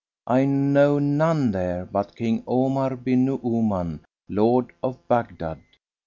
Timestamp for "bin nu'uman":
2.95-3.99